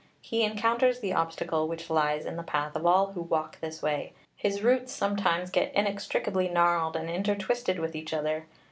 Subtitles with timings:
[0.23, 4.13] He encounters the obstacle which lies in the path of all who walk this way.
[4.35, 8.47] His roots sometimes get inextricably gnarled and intertwisted with each other.